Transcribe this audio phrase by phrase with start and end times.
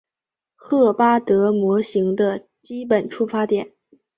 [0.55, 3.71] 赫巴德模型的基本出发点。